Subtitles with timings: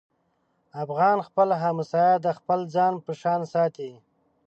[0.83, 3.91] افغان خپل همسایه د خپل ځان په شان ساتي.